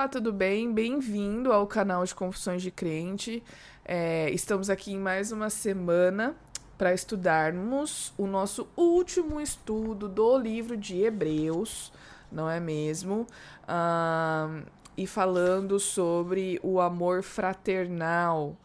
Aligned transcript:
Olá, 0.00 0.08
tudo 0.08 0.32
bem? 0.32 0.72
Bem-vindo 0.72 1.52
ao 1.52 1.66
canal 1.66 2.02
de 2.06 2.14
Confissões 2.14 2.62
de 2.62 2.70
Crente. 2.70 3.42
É, 3.84 4.30
estamos 4.30 4.70
aqui 4.70 4.94
em 4.94 4.98
mais 4.98 5.30
uma 5.30 5.50
semana 5.50 6.34
para 6.78 6.94
estudarmos 6.94 8.10
o 8.16 8.26
nosso 8.26 8.66
último 8.78 9.38
estudo 9.42 10.08
do 10.08 10.38
livro 10.38 10.74
de 10.74 11.02
Hebreus, 11.02 11.92
não 12.32 12.48
é 12.48 12.58
mesmo? 12.58 13.26
Ah, 13.68 14.62
e 14.96 15.06
falando 15.06 15.78
sobre 15.78 16.58
o 16.62 16.80
amor 16.80 17.22
fraternal. 17.22 18.56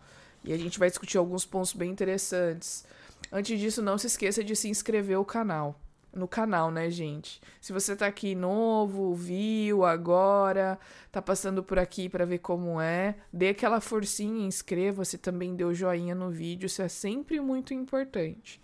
E 0.41 0.53
a 0.53 0.57
gente 0.57 0.79
vai 0.79 0.87
discutir 0.87 1.17
alguns 1.17 1.45
pontos 1.45 1.73
bem 1.73 1.91
interessantes. 1.91 2.85
Antes 3.29 3.59
disso, 3.59 3.81
não 3.81 3.97
se 3.97 4.07
esqueça 4.07 4.41
de 4.41 4.55
se 4.55 4.69
inscrever 4.69 5.17
no 5.17 5.25
canal 5.25 5.77
no 6.15 6.27
canal, 6.27 6.71
né, 6.71 6.89
gente? 6.89 7.41
Se 7.59 7.73
você 7.73 7.95
tá 7.95 8.07
aqui 8.07 8.33
novo, 8.33 9.13
viu 9.13 9.83
agora, 9.83 10.79
tá 11.11 11.21
passando 11.21 11.61
por 11.61 11.77
aqui 11.77 12.07
para 12.07 12.25
ver 12.25 12.39
como 12.39 12.79
é, 12.79 13.15
dê 13.31 13.49
aquela 13.49 13.81
forcinha, 13.81 14.47
inscreva-se, 14.47 15.17
também 15.17 15.55
dê 15.55 15.65
o 15.65 15.73
joinha 15.73 16.15
no 16.15 16.31
vídeo, 16.31 16.67
isso 16.67 16.81
é 16.81 16.87
sempre 16.87 17.39
muito 17.39 17.73
importante, 17.73 18.61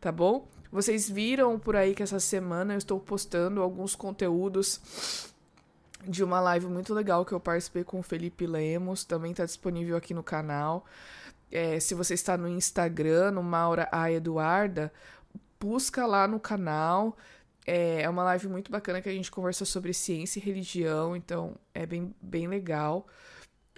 tá 0.00 0.12
bom? 0.12 0.48
Vocês 0.70 1.10
viram 1.10 1.58
por 1.58 1.76
aí 1.76 1.94
que 1.94 2.02
essa 2.02 2.20
semana 2.20 2.74
eu 2.74 2.78
estou 2.78 2.98
postando 2.98 3.60
alguns 3.60 3.94
conteúdos 3.94 5.32
de 6.06 6.24
uma 6.24 6.40
live 6.40 6.66
muito 6.66 6.94
legal 6.94 7.24
que 7.24 7.32
eu 7.32 7.40
participei 7.40 7.84
com 7.84 8.00
o 8.00 8.02
Felipe 8.02 8.46
Lemos, 8.46 9.04
também 9.04 9.34
tá 9.34 9.44
disponível 9.44 9.96
aqui 9.96 10.14
no 10.14 10.22
canal. 10.22 10.84
É, 11.50 11.78
se 11.78 11.94
você 11.94 12.14
está 12.14 12.36
no 12.36 12.48
Instagram, 12.48 13.32
no 13.32 13.42
Maura 13.42 13.86
A 13.92 14.10
Eduarda, 14.10 14.90
busca 15.62 16.04
lá 16.06 16.26
no 16.26 16.40
canal. 16.40 17.16
É, 17.64 18.02
é 18.02 18.08
uma 18.08 18.24
live 18.24 18.48
muito 18.48 18.70
bacana 18.72 19.00
que 19.00 19.08
a 19.08 19.12
gente 19.12 19.30
conversa 19.30 19.64
sobre 19.64 19.94
ciência 19.94 20.40
e 20.40 20.42
religião, 20.42 21.14
então 21.14 21.54
é 21.72 21.86
bem, 21.86 22.12
bem 22.20 22.48
legal. 22.48 23.06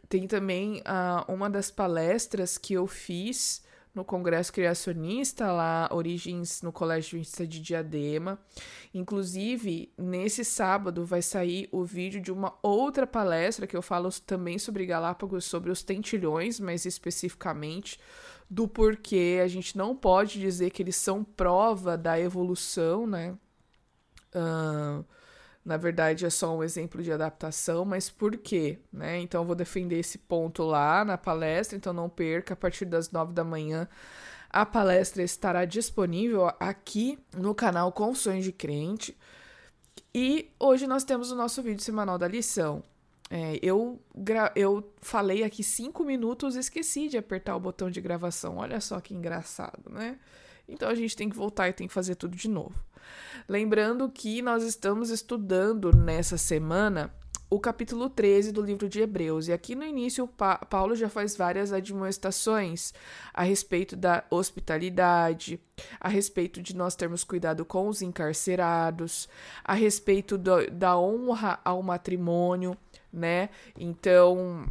Tem 0.09 0.27
também 0.27 0.81
uh, 0.81 1.31
uma 1.31 1.51
das 1.51 1.71
palestras 1.71 2.57
que 2.57 2.73
eu 2.73 2.87
fiz 2.87 3.63
no 3.95 4.05
Congresso 4.05 4.53
Criacionista, 4.53 5.53
lá, 5.53 5.89
Origens 5.93 6.63
no 6.63 6.73
Colégio 6.73 7.19
Vista 7.19 7.47
de 7.47 7.61
Diadema. 7.61 8.39
Inclusive, 8.93 9.93
nesse 9.97 10.45
sábado 10.45 11.05
vai 11.05 11.23
sair 11.23 11.69
o 11.71 11.85
vídeo 11.85 12.21
de 12.21 12.33
uma 12.33 12.55
outra 12.63 13.07
palestra 13.07 13.67
que 13.67 13.77
eu 13.77 13.83
falo 13.83 14.11
também 14.27 14.59
sobre 14.59 14.85
Galápagos, 14.85 15.45
sobre 15.45 15.71
os 15.71 15.83
tentilhões, 15.83 16.59
mais 16.59 16.85
especificamente 16.85 18.01
do 18.51 18.69
porquê 18.69 19.41
a 19.43 19.49
gente 19.49 19.77
não 19.77 19.97
pode 19.97 20.39
dizer 20.39 20.71
que 20.71 20.83
eles 20.83 20.97
são 20.97 21.25
prova 21.25 21.97
da 21.97 22.19
evolução, 22.19 23.07
né? 23.07 23.37
Uh, 24.35 25.05
na 25.65 25.77
verdade, 25.77 26.27
é 26.27 26.31
só 26.31 26.55
um 26.57 26.63
exemplo 26.63 27.03
de 27.03 27.11
adaptação, 27.11 27.85
mas 27.85 28.11
por 28.11 28.37
quê? 28.37 28.79
Né? 28.93 29.21
Então, 29.21 29.43
eu 29.43 29.47
vou 29.47 29.57
defender 29.57 29.99
esse 29.99 30.19
ponto 30.19 30.63
lá 30.63 31.05
na 31.05 31.17
palestra, 31.17 31.77
então 31.77 31.93
não 31.93 32.09
perca, 32.09 32.53
a 32.53 32.57
partir 32.57 32.85
das 32.85 33.11
nove 33.11 33.33
da 33.33 33.43
manhã, 33.43 33.89
a 34.51 34.67
palestra 34.67 35.23
estará 35.23 35.65
disponível 35.65 36.53
aqui 36.61 37.19
no 37.37 37.55
canal 37.55 37.91
Confissões 37.93 38.45
de 38.45 38.53
Crente. 38.53 39.17
E 40.15 40.51
hoje 40.61 40.87
nós 40.87 41.03
temos 41.03 41.33
o 41.33 41.35
nosso 41.35 41.63
vídeo 41.63 41.83
semanal 41.83 42.19
da 42.19 42.29
lição. 42.29 42.83
É, 43.31 43.59
eu, 43.63 43.99
eu 44.55 44.93
falei 45.01 45.43
aqui 45.43 45.65
cinco 45.65 46.05
minutos 46.05 46.55
e 46.55 46.61
esqueci 46.61 47.09
de 47.09 47.17
apertar 47.17 47.57
o 47.57 47.61
botão 47.61 47.91
de 47.91 48.01
gravação. 48.01 48.59
Olha 48.59 48.81
só 48.81 49.01
que 49.01 49.15
engraçado, 49.15 49.91
né? 49.91 50.19
Então 50.69 50.89
a 50.89 50.95
gente 50.95 51.17
tem 51.17 51.29
que 51.29 51.37
voltar 51.37 51.69
e 51.69 51.73
tem 51.73 51.87
que 51.87 51.95
fazer 51.95 52.15
tudo 52.15 52.37
de 52.37 52.49
novo. 52.49 52.75
Lembrando 53.49 54.09
que 54.09 54.41
nós 54.41 54.63
estamos 54.63 55.11
estudando 55.11 55.95
nessa 55.95 56.39
semana 56.39 57.13
o 57.51 57.61
capítulo 57.61 58.09
13 58.09 58.51
do 58.51 58.63
livro 58.63 58.89
de 58.89 59.01
Hebreus. 59.01 59.49
E 59.49 59.53
aqui 59.53 59.75
no 59.75 59.85
início, 59.85 60.27
pa 60.27 60.57
Paulo 60.57 60.97
já 60.97 61.09
faz 61.09 61.37
várias 61.37 61.73
admoestações 61.73 62.93
a 63.33 63.43
respeito 63.43 63.95
da 63.95 64.25
hospitalidade, 64.31 65.61
a 66.01 66.09
respeito 66.09 66.63
de 66.63 66.75
nós 66.75 66.97
termos 66.97 67.23
cuidado 67.23 67.65
com 67.65 67.87
os 67.87 68.01
encarcerados, 68.03 69.29
a 69.63 69.75
respeito 69.75 70.39
do, 70.39 70.69
da 70.71 70.99
honra 70.99 71.61
ao 71.65 71.83
matrimônio 71.83 72.77
né? 73.15 73.49
Então, 73.79 74.67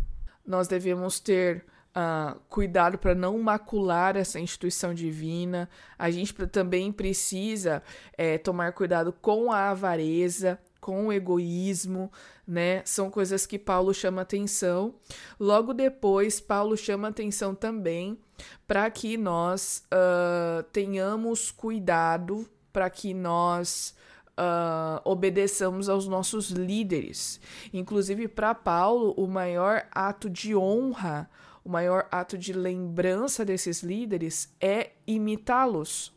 nós 0.46 0.68
devemos 0.68 1.20
ter 1.20 1.66
uh, 1.96 2.40
cuidado 2.50 2.98
para 2.98 3.16
não 3.16 3.38
macular 3.40 4.16
essa 4.16 4.40
instituição 4.40 4.94
divina. 4.94 5.70
A 5.98 6.10
gente 6.12 6.34
também 6.48 6.92
precisa 6.92 7.82
é, 8.18 8.38
tomar 8.38 8.74
cuidado 8.74 9.14
com 9.14 9.52
a 9.52 9.70
avareza, 9.70 10.60
com 10.80 11.08
o 11.08 11.14
egoísmo, 11.14 12.12
né? 12.46 12.82
São 12.84 13.10
coisas 13.10 13.46
que 13.46 13.58
Paulo 13.58 13.94
chama 13.94 14.22
atenção. 14.22 14.96
Logo 15.40 15.74
depois, 15.74 16.42
Paulo 16.42 16.76
chama 16.76 17.08
atenção 17.08 17.56
também 17.56 18.20
para 18.68 18.90
que 18.92 19.16
nós 19.16 19.86
uh, 19.94 20.64
tenhamos 20.74 21.52
cuidado, 21.52 22.46
para 22.74 22.90
que 22.90 23.14
nós 23.14 23.96
uh, 24.38 25.00
obedeçamos 25.06 25.88
aos 25.88 26.08
nossos 26.08 26.50
líderes. 26.50 27.40
Inclusive, 27.72 28.28
para 28.28 28.54
Paulo, 28.54 29.14
o 29.18 29.28
maior 29.28 29.86
ato 29.92 30.30
de 30.30 30.56
honra, 30.56 31.30
o 31.64 31.70
maior 31.70 32.08
ato 32.12 32.38
de 32.38 32.54
lembrança 32.54 33.46
desses 33.46 33.82
líderes 33.82 34.54
é 34.60 34.92
imitá-los. 35.08 36.14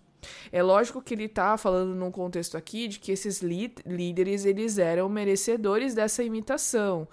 É 0.50 0.62
lógico 0.62 1.00
que 1.00 1.14
ele 1.14 1.26
está 1.26 1.56
falando 1.56 1.94
num 1.94 2.10
contexto 2.10 2.56
aqui 2.56 2.88
de 2.88 2.98
que 2.98 3.12
esses 3.12 3.40
líderes 3.40 4.44
eles 4.44 4.76
eram 4.76 5.08
merecedores 5.08 5.94
dessa 5.94 6.24
imitação 6.24 7.06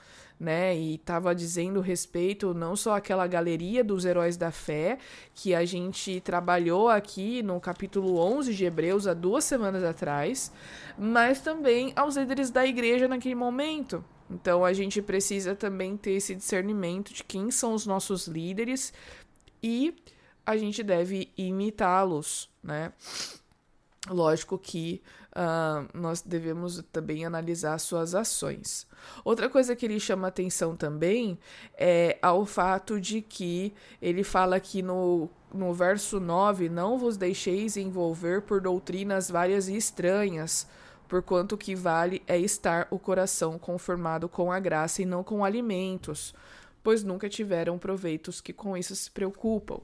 né? 0.44 0.76
E 0.76 0.96
estava 0.96 1.34
dizendo 1.34 1.80
respeito 1.80 2.54
não 2.54 2.76
só 2.76 2.96
àquela 2.96 3.26
galeria 3.26 3.84
dos 3.84 4.06
heróis 4.06 4.36
da 4.36 4.52
fé 4.52 4.98
que 5.34 5.56
a 5.56 5.64
gente 5.66 6.20
trabalhou 6.22 6.90
aqui 6.90 7.42
no 7.42 7.60
capítulo 7.60 8.18
11 8.18 8.54
de 8.54 8.66
Hebreus 8.66 9.08
há 9.08 9.14
duas 9.14 9.46
semanas 9.46 9.84
atrás, 9.84 10.52
mas 10.98 11.42
também 11.42 11.94
aos 11.96 12.18
líderes 12.18 12.50
da 12.50 12.66
igreja 12.66 13.08
naquele 13.08 13.36
momento. 13.36 14.04
Então 14.30 14.64
a 14.64 14.74
gente 14.74 15.02
precisa 15.02 15.56
também 15.56 15.96
ter 15.98 16.12
esse 16.12 16.34
discernimento 16.34 17.14
de 17.14 17.24
quem 17.24 17.52
são 17.52 17.74
os 17.74 17.86
nossos 17.86 18.28
líderes 18.28 18.94
e 19.62 19.96
a 20.46 20.58
gente 20.58 20.84
deve 20.84 21.32
imitá-los, 21.38 22.50
né? 22.62 22.92
Lógico 24.10 24.58
que 24.58 25.02
uh, 25.32 25.88
nós 25.98 26.22
devemos 26.22 26.84
também 26.92 27.26
analisar 27.26 27.78
suas 27.80 28.14
ações. 28.14 28.86
Outra 29.24 29.50
coisa 29.50 29.78
que 29.78 29.86
ele 29.86 29.98
chama 29.98 30.28
atenção 30.28 30.76
também 30.76 31.40
é 31.78 32.18
ao 32.22 32.46
fato 32.46 33.00
de 33.00 33.22
que 33.22 33.74
ele 34.02 34.22
fala 34.22 34.58
aqui 34.58 34.82
no, 34.82 35.30
no 35.54 35.74
verso 35.74 36.20
9: 36.20 36.68
Não 36.68 36.98
vos 36.98 37.16
deixeis 37.16 37.78
envolver 37.78 38.42
por 38.42 38.60
doutrinas 38.60 39.32
várias 39.32 39.70
e 39.70 39.78
estranhas, 39.78 40.68
porquanto 41.14 41.54
o 41.54 41.58
que 41.60 41.76
vale 41.76 42.24
é 42.26 42.40
estar 42.40 42.88
o 42.90 42.98
coração 42.98 43.60
conformado 43.60 44.28
com 44.28 44.52
a 44.52 44.60
graça 44.60 45.04
e 45.04 45.06
não 45.06 45.24
com 45.24 45.46
alimentos 45.46 46.34
pois 46.82 47.04
nunca 47.04 47.30
tiveram 47.30 47.78
proveitos 47.78 48.42
que 48.42 48.52
com 48.52 48.76
isso 48.76 48.94
se 48.94 49.10
preocupam. 49.10 49.80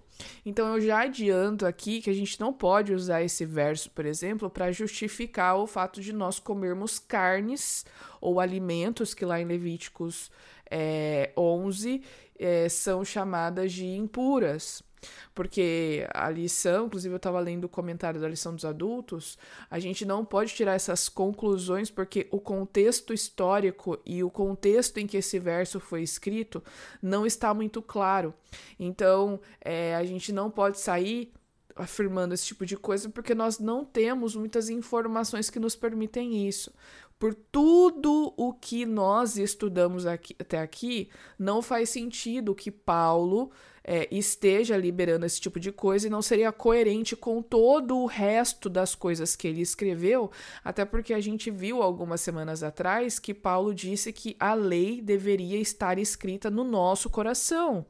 Então 0.46 0.76
eu 0.76 0.82
já 0.82 1.04
adianto 1.04 1.66
aqui 1.66 2.02
que 2.02 2.10
a 2.10 2.14
gente 2.14 2.38
não 2.42 2.52
pode 2.52 2.94
usar 2.94 3.22
esse 3.22 3.46
verso, 3.46 3.90
por 3.92 4.06
exemplo, 4.06 4.50
para 4.50 4.70
justificar 4.72 5.56
o 5.56 5.66
fato 5.66 6.02
de 6.02 6.12
nós 6.12 6.40
comermos 6.40 7.00
carnes 7.00 7.86
ou 8.20 8.38
alimentos 8.38 9.14
que 9.14 9.24
lá 9.24 9.40
em 9.40 9.46
Levíticos 9.46 10.30
é, 10.70 11.32
11 11.38 12.04
é, 12.38 12.68
são 12.68 13.06
chamadas 13.06 13.72
de 13.72 13.86
impuras. 13.86 14.84
Porque 15.34 16.08
a 16.14 16.30
lição, 16.30 16.88
inclusive 16.88 17.14
eu 17.14 17.18
estava 17.18 17.40
lendo 17.40 17.66
o 17.66 17.70
comentário 17.70 18.20
da 18.20 18.28
lição 18.28 18.54
dos 18.54 18.66
adultos, 18.66 19.38
a 19.70 19.80
gente 19.80 20.06
não 20.06 20.26
pode 20.26 20.54
tirar 20.54 20.74
essas 20.74 21.08
conclusões 21.08 21.90
porque 21.90 22.28
o 22.32 22.40
contexto 22.40 23.14
histórico 23.14 23.98
e 24.06 24.24
o 24.24 24.30
contexto 24.30 24.98
em 24.98 25.08
que 25.08 25.18
esse 25.18 25.40
verso 25.40 25.80
foi 25.80 26.02
escrito 26.02 26.64
não 27.02 27.26
está 27.26 27.54
muito 27.54 27.82
claro. 27.82 28.34
Então, 28.80 29.40
é, 29.62 29.96
a 29.96 30.04
gente 30.04 30.32
não 30.32 30.50
pode 30.50 30.80
sair 30.80 31.32
afirmando 31.76 32.34
esse 32.34 32.46
tipo 32.46 32.66
de 32.66 32.76
coisa 32.76 33.10
porque 33.10 33.34
nós 33.34 33.60
não 33.60 33.86
temos 33.86 34.36
muitas 34.36 34.70
informações 34.70 35.50
que 35.50 35.60
nos 35.60 35.76
permitem 35.76 36.48
isso. 36.48 36.72
Por 37.18 37.36
tudo 37.36 38.34
o 38.38 38.54
que 38.54 38.86
nós 38.86 39.38
estudamos 39.38 40.06
aqui, 40.06 40.36
até 40.40 40.60
aqui, 40.60 41.10
não 41.38 41.62
faz 41.62 41.90
sentido 41.90 42.56
que 42.56 42.72
Paulo 42.72 43.52
é, 43.84 44.08
esteja 44.10 44.78
liberando 44.78 45.26
esse 45.26 45.42
tipo 45.42 45.60
de 45.60 45.72
coisa 45.72 46.08
e 46.08 46.10
não 46.10 46.22
seria 46.22 46.52
coerente 46.52 47.16
com 47.16 47.42
todo 47.42 47.98
o 47.98 48.06
resto 48.06 48.70
das 48.70 48.96
coisas 48.96 49.36
que 49.36 49.48
ele 49.48 49.62
escreveu, 49.62 50.32
até 50.64 50.86
porque 50.86 51.14
a 51.14 51.20
gente 51.20 51.52
viu 51.52 51.82
algumas 51.82 52.22
semanas 52.22 52.64
atrás 52.64 53.20
que 53.20 53.34
Paulo 53.34 53.74
disse 53.74 54.14
que 54.14 54.38
a 54.40 54.54
lei 54.54 55.02
deveria 55.02 55.60
estar 55.60 55.98
escrita 55.98 56.50
no 56.50 56.64
nosso 56.64 57.10
coração. 57.10 57.86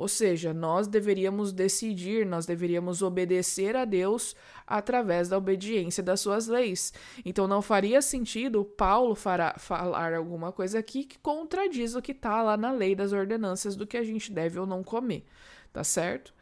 Ou 0.00 0.08
seja, 0.08 0.54
nós 0.54 0.86
deveríamos 0.86 1.52
decidir, 1.52 2.24
nós 2.24 2.46
deveríamos 2.46 3.02
obedecer 3.02 3.76
a 3.76 3.84
Deus 3.84 4.34
através 4.66 5.28
da 5.28 5.36
obediência 5.36 6.02
das 6.02 6.20
suas 6.20 6.46
leis. 6.46 6.90
Então 7.22 7.46
não 7.46 7.60
faria 7.60 8.00
sentido 8.00 8.64
Paulo 8.64 9.14
fará, 9.14 9.56
falar 9.58 10.14
alguma 10.14 10.52
coisa 10.52 10.78
aqui 10.78 11.04
que 11.04 11.18
contradiz 11.18 11.94
o 11.94 12.00
que 12.00 12.12
está 12.12 12.42
lá 12.42 12.56
na 12.56 12.72
lei 12.72 12.94
das 12.94 13.12
ordenanças 13.12 13.76
do 13.76 13.86
que 13.86 13.98
a 13.98 14.02
gente 14.02 14.32
deve 14.32 14.58
ou 14.58 14.64
não 14.64 14.82
comer, 14.82 15.22
tá 15.70 15.84
certo? 15.84 16.32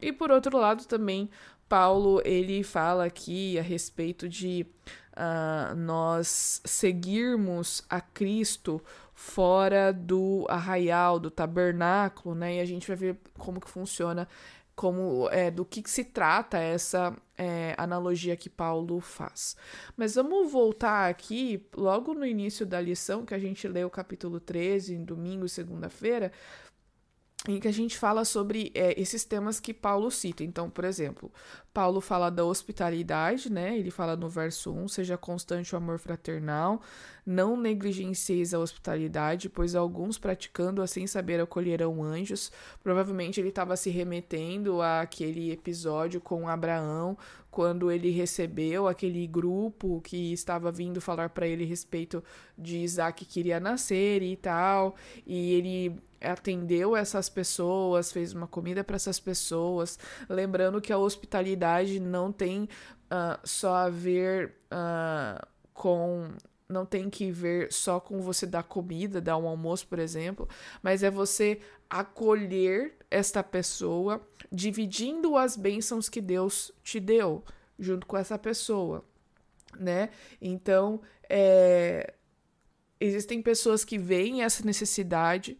E 0.00 0.12
por 0.12 0.30
outro 0.30 0.56
lado 0.56 0.86
também 0.86 1.28
Paulo 1.68 2.22
ele 2.24 2.62
fala 2.62 3.06
aqui 3.06 3.58
a 3.58 3.62
respeito 3.62 4.28
de 4.28 4.64
uh, 5.16 5.74
nós 5.74 6.62
seguirmos 6.64 7.82
a 7.90 8.00
Cristo 8.00 8.80
fora 9.20 9.92
do 9.92 10.46
arraial, 10.48 11.20
do 11.20 11.30
tabernáculo, 11.30 12.34
né? 12.34 12.56
E 12.56 12.60
a 12.60 12.64
gente 12.64 12.88
vai 12.88 12.96
ver 12.96 13.18
como 13.36 13.60
que 13.60 13.68
funciona, 13.68 14.26
como 14.74 15.28
é, 15.30 15.50
do 15.50 15.62
que, 15.62 15.82
que 15.82 15.90
se 15.90 16.04
trata 16.04 16.56
essa 16.56 17.14
é, 17.36 17.74
analogia 17.76 18.34
que 18.34 18.48
Paulo 18.48 18.98
faz. 18.98 19.58
Mas 19.94 20.14
vamos 20.14 20.50
voltar 20.50 21.10
aqui, 21.10 21.62
logo 21.76 22.14
no 22.14 22.24
início 22.24 22.64
da 22.64 22.80
lição, 22.80 23.26
que 23.26 23.34
a 23.34 23.38
gente 23.38 23.68
leu 23.68 23.88
o 23.88 23.90
capítulo 23.90 24.40
13, 24.40 24.94
em 24.94 25.04
domingo 25.04 25.44
e 25.44 25.50
segunda-feira, 25.50 26.32
em 27.48 27.58
que 27.58 27.68
a 27.68 27.72
gente 27.72 27.96
fala 27.96 28.22
sobre 28.24 28.70
é, 28.74 29.00
esses 29.00 29.24
temas 29.24 29.58
que 29.58 29.72
Paulo 29.72 30.10
cita. 30.10 30.44
Então, 30.44 30.68
por 30.68 30.84
exemplo, 30.84 31.32
Paulo 31.72 32.00
fala 32.00 32.30
da 32.30 32.44
hospitalidade, 32.44 33.50
né? 33.50 33.78
Ele 33.78 33.90
fala 33.90 34.14
no 34.14 34.28
verso 34.28 34.70
1: 34.70 34.88
seja 34.88 35.16
constante 35.16 35.74
o 35.74 35.78
amor 35.78 35.98
fraternal, 35.98 36.82
não 37.24 37.56
negligencieis 37.56 38.52
a 38.52 38.58
hospitalidade, 38.58 39.48
pois 39.48 39.74
alguns 39.74 40.18
praticando 40.18 40.86
sem 40.86 41.06
saber 41.06 41.40
acolherão 41.40 42.02
anjos. 42.02 42.52
Provavelmente 42.82 43.40
ele 43.40 43.48
estava 43.48 43.74
se 43.74 43.88
remetendo 43.88 44.82
àquele 44.82 45.50
episódio 45.50 46.20
com 46.20 46.46
Abraão, 46.46 47.16
quando 47.50 47.90
ele 47.90 48.10
recebeu 48.10 48.86
aquele 48.86 49.26
grupo 49.26 50.02
que 50.02 50.30
estava 50.32 50.70
vindo 50.70 51.00
falar 51.00 51.30
para 51.30 51.46
ele 51.46 51.64
a 51.64 51.66
respeito 51.66 52.22
de 52.56 52.78
Isaac 52.78 53.24
que 53.24 53.32
queria 53.32 53.58
nascer 53.58 54.22
e 54.22 54.36
tal, 54.36 54.94
e 55.26 55.54
ele 55.54 56.09
atendeu 56.20 56.96
essas 56.96 57.28
pessoas, 57.28 58.12
fez 58.12 58.32
uma 58.32 58.46
comida 58.46 58.84
para 58.84 58.96
essas 58.96 59.18
pessoas, 59.18 59.98
lembrando 60.28 60.80
que 60.80 60.92
a 60.92 60.98
hospitalidade 60.98 61.98
não 61.98 62.30
tem 62.30 62.64
uh, 62.64 63.38
só 63.44 63.74
a 63.74 63.90
ver 63.90 64.54
uh, 64.72 65.46
com 65.72 66.28
não 66.68 66.86
tem 66.86 67.10
que 67.10 67.32
ver 67.32 67.72
só 67.72 67.98
com 67.98 68.20
você 68.20 68.46
dar 68.46 68.62
comida, 68.62 69.20
dar 69.20 69.36
um 69.36 69.48
almoço, 69.48 69.88
por 69.88 69.98
exemplo, 69.98 70.48
mas 70.80 71.02
é 71.02 71.10
você 71.10 71.60
acolher 71.88 72.94
esta 73.10 73.42
pessoa, 73.42 74.24
dividindo 74.52 75.36
as 75.36 75.56
bênçãos 75.56 76.08
que 76.08 76.20
Deus 76.20 76.70
te 76.84 77.00
deu 77.00 77.44
junto 77.76 78.06
com 78.06 78.16
essa 78.16 78.38
pessoa, 78.38 79.04
né? 79.76 80.10
Então, 80.40 81.00
é, 81.28 82.14
existem 83.00 83.42
pessoas 83.42 83.84
que 83.84 83.98
veem 83.98 84.44
essa 84.44 84.64
necessidade 84.64 85.58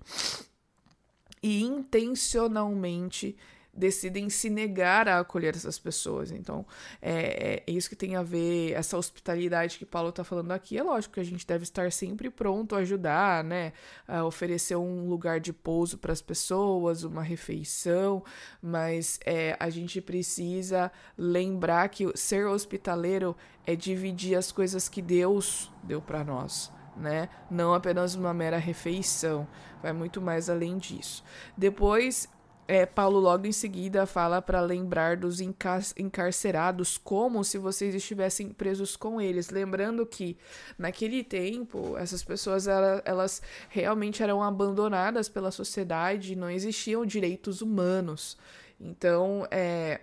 e 1.42 1.62
intencionalmente 1.62 3.36
decidem 3.72 4.28
se 4.28 4.50
negar 4.50 5.08
a 5.08 5.20
acolher 5.20 5.54
essas 5.54 5.78
pessoas. 5.78 6.30
Então, 6.30 6.66
é, 7.00 7.62
é 7.66 7.70
isso 7.70 7.88
que 7.88 7.96
tem 7.96 8.16
a 8.16 8.22
ver, 8.22 8.72
essa 8.72 8.96
hospitalidade 8.96 9.78
que 9.78 9.86
Paulo 9.86 10.10
está 10.10 10.24
falando 10.24 10.52
aqui. 10.52 10.76
É 10.76 10.82
lógico 10.82 11.14
que 11.14 11.20
a 11.20 11.24
gente 11.24 11.46
deve 11.46 11.64
estar 11.64 11.90
sempre 11.92 12.30
pronto 12.30 12.74
a 12.74 12.78
ajudar, 12.78 13.44
né? 13.44 13.72
A 14.06 14.24
oferecer 14.24 14.76
um 14.76 15.08
lugar 15.08 15.40
de 15.40 15.52
pouso 15.52 15.98
para 15.98 16.12
as 16.12 16.20
pessoas, 16.20 17.04
uma 17.04 17.22
refeição, 17.22 18.22
mas 18.62 19.18
é, 19.24 19.56
a 19.58 19.70
gente 19.70 20.00
precisa 20.00 20.90
lembrar 21.16 21.88
que 21.88 22.10
ser 22.16 22.46
hospitaleiro 22.46 23.36
é 23.66 23.74
dividir 23.76 24.36
as 24.36 24.50
coisas 24.50 24.88
que 24.88 25.00
Deus 25.00 25.70
deu 25.82 26.00
para 26.00 26.24
nós. 26.24 26.70
Né? 26.96 27.28
Não 27.50 27.72
apenas 27.72 28.14
uma 28.14 28.34
mera 28.34 28.58
refeição, 28.58 29.46
vai 29.82 29.92
muito 29.92 30.20
mais 30.20 30.50
além 30.50 30.76
disso. 30.76 31.24
Depois, 31.56 32.28
é, 32.70 32.86
Paulo 32.86 33.18
logo 33.18 33.48
em 33.48 33.52
seguida 33.52 34.06
fala 34.06 34.40
para 34.40 34.60
lembrar 34.60 35.16
dos 35.16 35.40
encar 35.40 35.82
encarcerados 35.98 36.96
como 36.96 37.42
se 37.42 37.58
vocês 37.58 37.96
estivessem 37.96 38.50
presos 38.50 38.94
com 38.94 39.20
eles, 39.20 39.50
lembrando 39.50 40.06
que 40.06 40.36
naquele 40.78 41.24
tempo 41.24 41.96
essas 41.98 42.22
pessoas 42.22 42.68
elas, 42.68 43.02
elas 43.04 43.42
realmente 43.68 44.22
eram 44.22 44.40
abandonadas 44.40 45.28
pela 45.28 45.50
sociedade, 45.50 46.36
não 46.36 46.48
existiam 46.48 47.04
direitos 47.04 47.60
humanos. 47.60 48.38
Então, 48.80 49.44
é, 49.50 50.02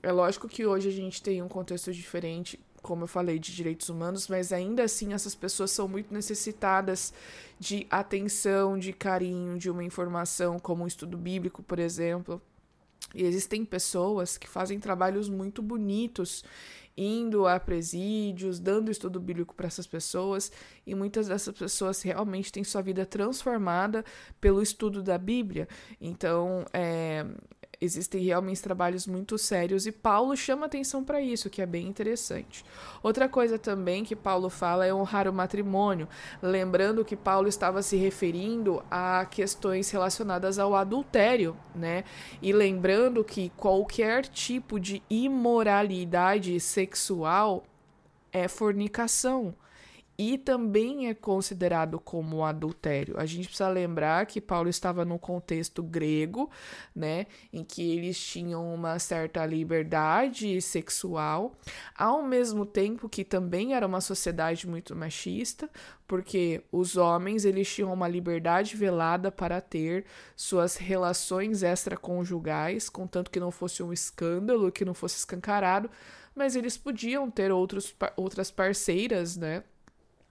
é 0.00 0.12
lógico 0.12 0.46
que 0.46 0.64
hoje 0.64 0.88
a 0.88 0.92
gente 0.92 1.20
tem 1.20 1.42
um 1.42 1.48
contexto 1.48 1.92
diferente 1.92 2.60
como 2.86 3.02
eu 3.02 3.08
falei, 3.08 3.36
de 3.36 3.52
direitos 3.52 3.88
humanos, 3.88 4.28
mas 4.28 4.52
ainda 4.52 4.84
assim 4.84 5.12
essas 5.12 5.34
pessoas 5.34 5.72
são 5.72 5.88
muito 5.88 6.14
necessitadas 6.14 7.12
de 7.58 7.84
atenção, 7.90 8.78
de 8.78 8.92
carinho, 8.92 9.58
de 9.58 9.68
uma 9.68 9.82
informação, 9.82 10.56
como 10.60 10.84
um 10.84 10.86
estudo 10.86 11.18
bíblico, 11.18 11.64
por 11.64 11.80
exemplo. 11.80 12.40
E 13.12 13.24
existem 13.24 13.64
pessoas 13.64 14.38
que 14.38 14.48
fazem 14.48 14.78
trabalhos 14.78 15.28
muito 15.28 15.60
bonitos 15.60 16.44
indo 16.96 17.46
a 17.46 17.58
presídios, 17.58 18.60
dando 18.60 18.88
estudo 18.88 19.18
bíblico 19.18 19.52
para 19.54 19.66
essas 19.66 19.86
pessoas, 19.86 20.52
e 20.86 20.94
muitas 20.94 21.26
dessas 21.26 21.58
pessoas 21.58 22.00
realmente 22.02 22.52
têm 22.52 22.62
sua 22.62 22.82
vida 22.82 23.04
transformada 23.04 24.04
pelo 24.40 24.62
estudo 24.62 25.02
da 25.02 25.18
Bíblia. 25.18 25.68
Então, 26.00 26.64
é, 26.72 27.26
existem 27.80 28.22
realmente 28.22 28.62
trabalhos 28.62 29.06
muito 29.06 29.36
sérios 29.38 29.86
e 29.86 29.92
Paulo 29.92 30.36
chama 30.36 30.66
atenção 30.66 31.04
para 31.04 31.20
isso, 31.20 31.50
que 31.50 31.60
é 31.60 31.66
bem 31.66 31.86
interessante. 31.86 32.64
Outra 33.02 33.28
coisa 33.28 33.58
também 33.58 34.04
que 34.04 34.16
Paulo 34.16 34.48
fala 34.48 34.86
é 34.86 34.94
honrar 34.94 35.28
o 35.28 35.32
matrimônio, 35.32 36.08
lembrando 36.42 37.04
que 37.04 37.16
Paulo 37.16 37.48
estava 37.48 37.82
se 37.82 37.96
referindo 37.96 38.82
a 38.90 39.26
questões 39.26 39.90
relacionadas 39.90 40.58
ao 40.58 40.74
adultério, 40.74 41.56
né? 41.74 42.04
E 42.40 42.52
lembrando 42.52 43.24
que 43.24 43.50
qualquer 43.56 44.26
tipo 44.26 44.80
de 44.80 45.02
imoralidade 45.08 46.58
sexual 46.60 47.64
é 48.32 48.48
fornicação 48.48 49.54
e 50.18 50.38
também 50.38 51.08
é 51.08 51.14
considerado 51.14 52.00
como 52.00 52.44
adultério. 52.44 53.18
A 53.18 53.26
gente 53.26 53.48
precisa 53.48 53.68
lembrar 53.68 54.24
que 54.26 54.40
Paulo 54.40 54.68
estava 54.68 55.04
no 55.04 55.18
contexto 55.18 55.82
grego, 55.82 56.50
né, 56.94 57.26
em 57.52 57.62
que 57.62 57.96
eles 57.96 58.18
tinham 58.18 58.74
uma 58.74 58.98
certa 58.98 59.44
liberdade 59.44 60.60
sexual, 60.62 61.56
ao 61.94 62.22
mesmo 62.22 62.64
tempo 62.64 63.08
que 63.08 63.24
também 63.24 63.74
era 63.74 63.86
uma 63.86 64.00
sociedade 64.00 64.66
muito 64.66 64.96
machista, 64.96 65.68
porque 66.06 66.62
os 66.72 66.96
homens 66.96 67.44
eles 67.44 67.72
tinham 67.72 67.92
uma 67.92 68.08
liberdade 68.08 68.76
velada 68.76 69.30
para 69.30 69.60
ter 69.60 70.06
suas 70.34 70.76
relações 70.76 71.62
extraconjugais, 71.62 72.88
contanto 72.88 73.30
que 73.30 73.40
não 73.40 73.50
fosse 73.50 73.82
um 73.82 73.92
escândalo, 73.92 74.72
que 74.72 74.84
não 74.84 74.94
fosse 74.94 75.18
escancarado, 75.18 75.90
mas 76.34 76.54
eles 76.54 76.76
podiam 76.76 77.30
ter 77.30 77.50
outros, 77.50 77.94
outras 78.16 78.50
parceiras, 78.50 79.36
né? 79.36 79.64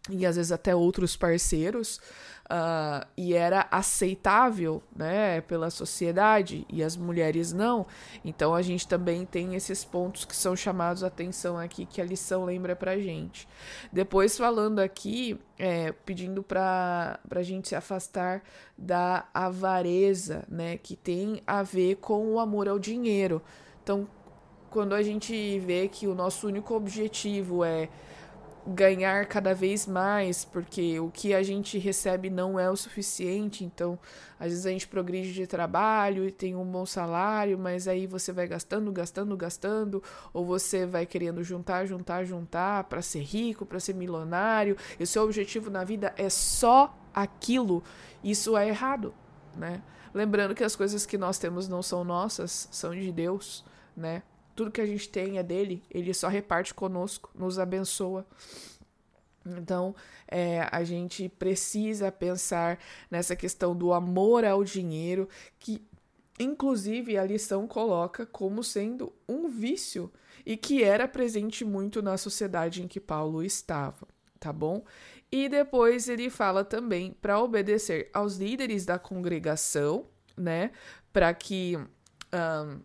E 0.10 0.26
às 0.26 0.36
vezes 0.36 0.52
até 0.52 0.76
outros 0.76 1.16
parceiros, 1.16 2.00
uh, 2.46 3.06
e 3.18 3.34
era 3.34 3.68
aceitável 3.72 4.82
né, 4.96 5.42
pela 5.42 5.70
sociedade, 5.70 6.66
e 6.70 6.84
as 6.84 6.96
mulheres 6.96 7.52
não. 7.52 7.86
Então 8.24 8.54
a 8.54 8.62
gente 8.62 8.88
também 8.88 9.26
tem 9.26 9.56
esses 9.56 9.84
pontos 9.84 10.26
que 10.26 10.36
são 10.36 10.56
chamados 10.56 11.04
a 11.04 11.08
atenção 11.08 11.58
aqui, 11.58 11.86
que 11.86 12.02
a 12.02 12.06
lição 12.06 12.46
lembra 12.46 12.76
pra 12.76 12.98
gente. 12.98 13.48
Depois, 13.92 14.38
falando 14.38 14.80
aqui, 14.80 15.40
é, 15.58 15.92
pedindo 15.92 16.44
para 16.44 17.20
a 17.30 17.44
gente 17.44 17.70
se 17.70 17.76
afastar 17.76 18.44
da 18.78 19.26
avareza, 19.34 20.44
né, 20.48 20.78
que 20.78 20.96
tem 20.96 21.42
a 21.48 21.64
ver 21.64 21.96
com 21.96 22.28
o 22.34 22.40
amor 22.40 22.68
ao 22.68 22.78
dinheiro. 22.78 23.42
Então, 23.84 24.08
quando 24.70 24.94
a 24.94 25.02
gente 25.02 25.60
vê 25.60 25.88
que 25.88 26.06
o 26.06 26.14
nosso 26.14 26.48
único 26.48 26.76
objetivo 26.76 27.64
é 27.64 27.90
ganhar 28.65 29.25
cada 29.27 29.53
vez 29.53 29.86
mais, 29.86 30.43
porque 30.43 31.00
o 31.00 31.12
que 31.12 31.34
a 31.34 31.43
gente 31.43 31.77
recebe 31.77 32.29
não 32.29 32.60
é 32.60 32.69
o 32.69 32.75
suficiente. 32.75 33.63
Então, 33.63 34.00
às 34.39 34.50
vezes 34.50 34.65
a 34.65 34.69
gente 34.69 34.88
progride 34.88 35.34
de 35.34 35.45
trabalho 35.45 36.25
e 36.25 36.31
tem 36.31 36.55
um 36.55 36.65
bom 36.65 36.86
salário, 36.86 37.57
mas 37.57 37.88
aí 37.88 38.07
você 38.07 38.31
vai 38.31 38.48
gastando, 38.48 38.91
gastando, 38.91 39.38
gastando, 39.38 40.03
ou 40.34 40.45
você 40.45 40.86
vai 40.86 41.05
querendo 41.05 41.43
juntar, 41.43 41.86
juntar, 41.86 42.24
juntar 42.24 42.86
para 42.86 43.01
ser 43.01 43.22
rico, 43.22 43.65
para 43.65 43.79
ser 43.79 43.93
milionário. 43.93 44.75
E 45.00 45.03
o 45.03 45.07
seu 45.07 45.24
objetivo 45.24 45.69
na 45.69 45.84
vida 45.84 46.13
é 46.17 46.29
só 46.29 46.98
aquilo. 47.13 47.84
Isso 48.24 48.57
é 48.57 48.67
errado, 48.67 49.13
né? 49.55 49.81
Lembrando 50.13 50.55
que 50.55 50.63
as 50.63 50.75
coisas 50.75 51.05
que 51.05 51.17
nós 51.17 51.38
temos 51.38 51.67
não 51.67 51.84
são 51.84 52.03
nossas, 52.03 52.67
são 52.72 52.91
de 52.95 53.12
Deus, 53.12 53.63
né? 53.95 54.24
Tudo 54.56 54.72
que 54.72 54.82
a 54.82 54.86
gente 54.86 55.10
tem 55.10 55.38
é 55.38 55.44
dele, 55.44 55.84
ele 55.90 56.14
só 56.14 56.28
reparte 56.28 56.74
conosco, 56.74 57.30
nos 57.36 57.60
abençoa. 57.60 58.26
Então, 59.46 59.94
é, 60.28 60.68
a 60.72 60.84
gente 60.84 61.30
precisa 61.30 62.12
pensar 62.12 62.80
nessa 63.12 63.36
questão 63.36 63.76
do 63.76 63.94
amor 63.94 64.44
ao 64.44 64.64
dinheiro, 64.64 65.30
que 65.60 65.86
inclusive, 66.40 67.18
a 67.18 67.24
lição 67.24 67.68
coloca 67.68 68.26
como 68.26 68.64
sendo 68.64 69.14
um 69.28 69.48
vício 69.48 70.12
e 70.46 70.58
que 70.58 70.84
era 70.84 71.08
presente 71.08 71.64
muito 71.64 72.02
na 72.02 72.18
sociedade 72.18 72.84
em 72.84 72.88
que 72.88 73.00
Paulo 73.00 73.42
estava, 73.44 74.08
tá 74.40 74.52
bom? 74.52 74.84
E 75.32 75.50
depois 75.50 76.08
ele 76.08 76.30
fala 76.30 76.64
também 76.64 77.12
para 77.22 77.40
obedecer 77.40 78.10
aos 78.14 78.36
líderes 78.36 78.86
da 78.86 79.00
congregação, 79.00 80.08
né? 80.38 80.72
Para 81.12 81.34
que, 81.34 81.78
um, 81.78 82.80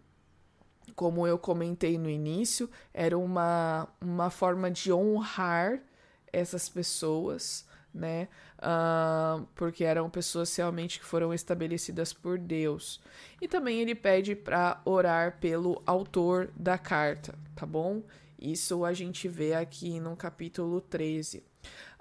como 0.90 1.26
eu 1.26 1.38
comentei 1.38 1.98
no 1.98 2.08
início, 2.08 2.68
era 2.92 3.16
uma, 3.16 3.88
uma 4.00 4.30
forma 4.30 4.70
de 4.70 4.92
honrar 4.92 5.80
essas 6.32 6.68
pessoas, 6.68 7.66
né? 7.92 8.28
Uh, 8.58 9.46
porque 9.54 9.84
eram 9.84 10.08
pessoas 10.10 10.54
realmente 10.54 10.98
que 10.98 11.04
foram 11.04 11.32
estabelecidas 11.32 12.12
por 12.12 12.38
Deus. 12.38 13.00
E 13.40 13.48
também 13.48 13.80
ele 13.80 13.94
pede 13.94 14.34
para 14.34 14.80
orar 14.84 15.38
pelo 15.40 15.82
autor 15.86 16.50
da 16.54 16.76
carta, 16.76 17.34
tá 17.56 17.66
bom? 17.66 18.02
Isso 18.38 18.84
a 18.84 18.92
gente 18.92 19.28
vê 19.28 19.54
aqui 19.54 20.00
no 20.00 20.16
capítulo 20.16 20.80
13. 20.80 21.42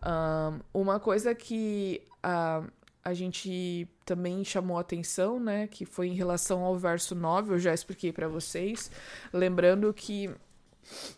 Uh, 0.01 0.63
uma 0.73 0.99
coisa 0.99 1.35
que 1.35 2.01
uh, 2.25 2.69
a 3.03 3.13
gente 3.13 3.87
também 4.05 4.43
chamou 4.43 4.77
atenção, 4.77 5.39
né, 5.39 5.67
que 5.67 5.85
foi 5.85 6.07
em 6.07 6.13
relação 6.13 6.63
ao 6.63 6.77
verso 6.77 7.15
9, 7.15 7.53
eu 7.53 7.59
já 7.59 7.73
expliquei 7.73 8.11
para 8.11 8.27
vocês, 8.27 8.91
lembrando 9.33 9.93
que 9.93 10.29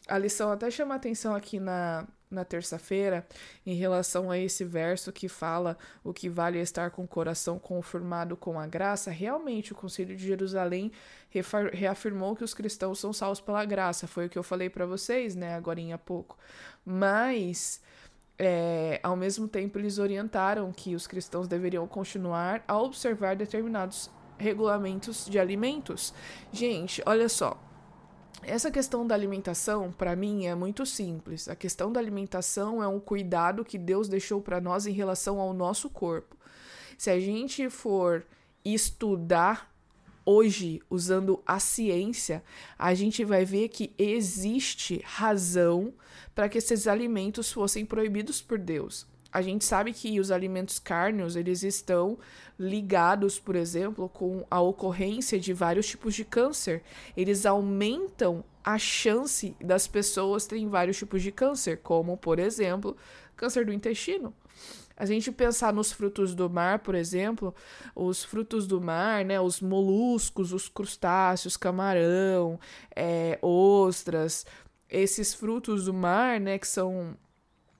a 0.08 0.18
lição 0.18 0.52
até 0.52 0.70
chama 0.70 0.96
atenção 0.96 1.34
aqui 1.34 1.60
na, 1.60 2.06
na 2.30 2.46
terça-feira 2.46 3.26
em 3.66 3.74
relação 3.74 4.32
a 4.32 4.38
esse 4.38 4.64
verso 4.64 5.12
que 5.12 5.28
fala 5.28 5.78
o 6.04 6.14
que 6.14 6.30
vale 6.30 6.58
é 6.58 6.62
estar 6.62 6.92
com 6.92 7.04
o 7.04 7.08
coração 7.08 7.60
conformado 7.60 8.36
com 8.38 8.60
a 8.60 8.66
graça. 8.66 9.12
Realmente, 9.12 9.74
o 9.74 9.76
Conselho 9.76 10.16
de 10.16 10.26
Jerusalém 10.26 10.92
reafirmou 11.74 12.36
que 12.36 12.44
os 12.44 12.54
cristãos 12.54 13.00
são 13.00 13.14
salvos 13.14 13.42
pela 13.42 13.64
graça. 13.66 14.08
Foi 14.08 14.26
o 14.26 14.30
que 14.30 14.38
eu 14.38 14.44
falei 14.44 14.70
para 14.70 14.86
vocês, 14.86 15.36
né, 15.36 15.56
agora 15.56 15.80
há 15.94 15.98
pouco. 15.98 16.38
Mas. 16.86 17.82
É, 18.44 19.00
ao 19.04 19.16
mesmo 19.16 19.48
tempo, 19.48 19.78
eles 19.78 20.00
orientaram 20.00 20.72
que 20.72 20.96
os 20.96 21.06
cristãos 21.06 21.48
deveriam 21.48 21.86
continuar 21.86 22.64
a 22.68 22.76
observar 22.76 23.36
determinados 23.36 24.10
regulamentos 24.36 25.28
de 25.30 25.38
alimentos. 25.38 26.12
Gente, 26.52 27.04
olha 27.06 27.30
só, 27.30 27.56
essa 28.42 28.72
questão 28.72 29.06
da 29.06 29.14
alimentação, 29.14 29.92
para 29.92 30.16
mim, 30.16 30.48
é 30.48 30.56
muito 30.56 30.88
simples. 30.88 31.48
A 31.48 31.56
questão 31.56 31.92
da 31.92 32.00
alimentação 32.00 32.82
é 32.82 32.88
um 32.88 33.00
cuidado 33.00 33.64
que 33.64 33.78
Deus 33.78 34.10
deixou 34.10 34.42
para 34.42 34.60
nós 34.60 34.88
em 34.88 34.92
relação 34.92 35.40
ao 35.40 35.54
nosso 35.54 35.88
corpo. 35.88 36.36
Se 36.98 37.12
a 37.12 37.20
gente 37.20 37.70
for 37.70 38.26
estudar 38.66 39.71
hoje 40.32 40.82
usando 40.90 41.42
a 41.46 41.60
ciência, 41.60 42.44
a 42.78 42.94
gente 42.94 43.26
vai 43.26 43.44
ver 43.44 43.68
que 43.70 43.94
existe 43.98 45.02
razão 45.04 45.94
para 46.34 46.48
que 46.48 46.58
esses 46.58 46.88
alimentos 46.88 47.52
fossem 47.52 47.86
proibidos 47.86 48.42
por 48.42 48.58
Deus. 48.58 49.06
A 49.32 49.42
gente 49.42 49.64
sabe 49.64 49.94
que 49.94 50.20
os 50.20 50.30
alimentos 50.30 50.78
cárneos, 50.78 51.36
eles 51.36 51.64
estão 51.64 52.18
ligados, 52.60 53.40
por 53.40 53.56
exemplo, 53.56 54.10
com 54.10 54.46
a 54.52 54.60
ocorrência 54.60 55.40
de 55.40 55.54
vários 55.54 55.88
tipos 55.88 56.14
de 56.14 56.26
câncer. 56.26 56.84
Eles 57.16 57.46
aumentam 57.46 58.44
a 58.64 58.78
chance 58.78 59.56
das 59.62 59.88
pessoas 59.88 60.46
terem 60.46 60.68
vários 60.68 60.98
tipos 60.98 61.22
de 61.22 61.32
câncer, 61.32 61.78
como, 61.78 62.18
por 62.18 62.40
exemplo, 62.40 62.96
câncer 63.36 63.66
do 63.66 63.72
intestino. 63.72 64.34
A 65.02 65.06
gente 65.08 65.32
pensar 65.32 65.74
nos 65.74 65.92
frutos 65.92 66.36
do 66.36 66.48
mar, 66.48 66.78
por 66.78 66.94
exemplo, 66.94 67.56
os 67.96 68.24
frutos 68.24 68.68
do 68.68 68.80
mar, 68.80 69.26
né, 69.26 69.42
os 69.42 69.60
moluscos, 69.60 70.54
os 70.54 70.70
crustáceos, 70.70 71.58
camarão, 71.58 72.60
é, 72.96 73.40
ostras, 73.42 74.46
esses 74.88 75.34
frutos 75.34 75.86
do 75.86 75.94
mar, 75.94 76.40
né, 76.40 76.60
que 76.60 76.68
são 76.68 77.18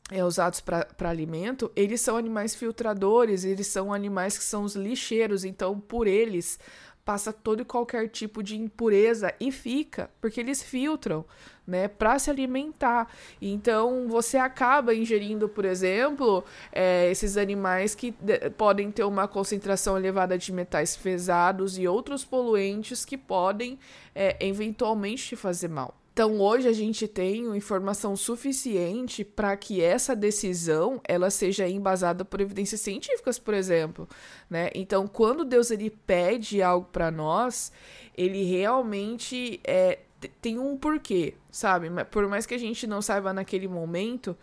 é, 0.10 0.26
usados 0.26 0.62
para 0.62 0.88
alimento, 1.02 1.72
eles 1.76 2.02
são 2.02 2.18
animais 2.18 2.56
filtradores, 2.56 3.44
eles 3.44 3.68
são 3.68 3.94
animais 3.94 4.36
que 4.36 4.44
são 4.44 4.64
os 4.64 4.76
lixeiros, 4.76 5.46
então 5.46 5.80
por 5.80 6.08
eles 6.08 6.58
passa 7.04 7.34
todo 7.34 7.62
e 7.62 7.66
qualquer 7.66 8.08
tipo 8.10 8.44
de 8.44 8.56
impureza 8.60 9.34
e 9.40 9.52
fica, 9.52 10.10
porque 10.20 10.40
eles 10.40 10.62
filtram, 10.62 11.26
né, 11.66 11.88
para 11.88 12.18
se 12.20 12.30
alimentar. 12.30 13.08
Então 13.42 14.08
você 14.08 14.38
acaba 14.38 14.94
ingerindo, 14.94 15.48
por 15.48 15.66
exemplo, 15.66 16.44
é, 16.72 17.10
esses 17.10 17.38
animais 17.38 17.96
que 17.96 18.14
podem 18.58 18.92
ter 18.92 19.04
uma 19.04 19.28
concentração 19.28 19.98
elevada 19.98 20.38
de 20.38 20.52
metais 20.52 20.96
pesados 20.96 21.78
e 21.78 21.88
outros 21.88 22.24
poluentes 22.24 23.06
que 23.06 23.18
podem 23.18 23.80
é, 24.14 24.36
eventualmente 24.40 25.30
te 25.30 25.36
fazer 25.36 25.70
mal. 25.70 26.01
Então 26.14 26.42
hoje 26.42 26.68
a 26.68 26.74
gente 26.74 27.08
tem 27.08 27.56
informação 27.56 28.16
suficiente 28.18 29.24
para 29.24 29.56
que 29.56 29.82
essa 29.82 30.14
decisão 30.14 31.00
ela 31.08 31.30
seja 31.30 31.68
embasada 31.70 32.26
por 32.26 32.42
evidências 32.42 32.82
científicas, 32.82 33.40
por 33.40 33.54
exemplo, 33.54 34.08
né? 34.50 34.70
Então 34.76 35.08
quando 35.08 35.46
Deus 35.46 35.72
ele 35.72 35.90
pede 35.90 36.62
algo 36.62 36.88
para 36.92 37.10
nós, 37.10 37.72
ele 38.18 38.44
realmente 38.44 39.62
é, 39.64 40.00
tem 40.42 40.60
um 40.60 40.78
porquê, 40.78 41.36
sabe? 41.50 41.88
Por 42.12 42.28
mais 42.28 42.46
que 42.46 42.56
a 42.56 42.60
gente 42.60 42.86
não 42.86 43.02
saiba 43.02 43.32
naquele 43.32 43.70
momento, 43.70 44.38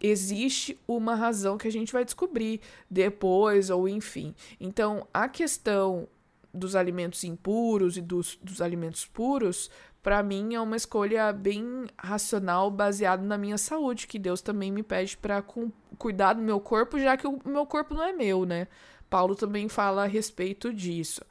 existe 0.00 0.78
uma 0.86 1.16
razão 1.16 1.58
que 1.58 1.66
a 1.66 1.72
gente 1.72 1.92
vai 1.92 2.04
descobrir 2.04 2.60
depois 2.88 3.70
ou 3.70 3.88
enfim. 3.88 4.36
Então 4.60 5.04
a 5.12 5.28
questão 5.28 6.08
dos 6.52 6.74
alimentos 6.74 7.24
impuros 7.24 7.96
e 7.96 8.00
dos, 8.00 8.38
dos 8.42 8.60
alimentos 8.60 9.04
puros 9.04 9.70
para 10.02 10.22
mim 10.22 10.54
é 10.54 10.60
uma 10.60 10.76
escolha 10.76 11.32
bem 11.32 11.86
racional, 11.96 12.70
baseada 12.70 13.22
na 13.22 13.36
minha 13.36 13.58
saúde, 13.58 14.06
que 14.06 14.18
Deus 14.18 14.40
também 14.40 14.70
me 14.70 14.82
pede 14.82 15.16
para 15.16 15.42
cuidar 15.98 16.34
do 16.34 16.42
meu 16.42 16.60
corpo, 16.60 16.98
já 16.98 17.16
que 17.16 17.26
o 17.26 17.40
meu 17.44 17.66
corpo 17.66 17.94
não 17.94 18.04
é 18.04 18.12
meu, 18.12 18.44
né? 18.44 18.68
Paulo 19.10 19.34
também 19.34 19.68
fala 19.68 20.04
a 20.04 20.06
respeito 20.06 20.72
disso. 20.72 21.22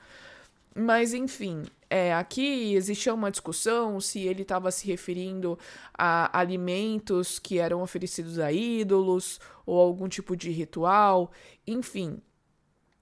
Mas 0.75 1.13
enfim, 1.13 1.63
é, 1.89 2.13
aqui 2.13 2.75
existia 2.75 3.13
uma 3.13 3.31
discussão 3.31 3.99
se 3.99 4.19
ele 4.19 4.43
estava 4.43 4.69
se 4.69 4.85
referindo 4.85 5.57
a 5.97 6.37
alimentos 6.37 7.39
que 7.39 7.57
eram 7.57 7.81
oferecidos 7.81 8.37
a 8.37 8.51
ídolos 8.51 9.39
ou 9.65 9.79
algum 9.79 10.07
tipo 10.07 10.35
de 10.35 10.51
ritual. 10.51 11.31
Enfim, 11.65 12.21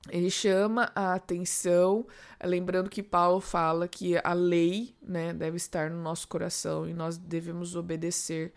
ele 0.10 0.30
chama 0.30 0.92
a 0.96 1.14
atenção, 1.16 2.06
lembrando 2.44 2.90
que 2.90 3.02
Paulo 3.02 3.40
fala 3.40 3.88
que 3.88 4.20
a 4.24 4.34
lei, 4.34 4.96
né, 5.02 5.34
deve 5.34 5.58
estar 5.58 5.90
no 5.90 6.02
nosso 6.02 6.28
coração 6.28 6.88
e 6.88 6.94
nós 6.94 7.18
devemos 7.18 7.76
obedecer 7.76 8.54